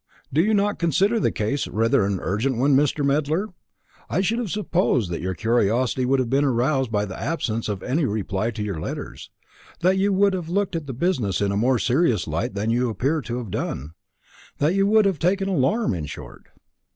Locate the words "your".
5.21-5.35, 8.63-8.79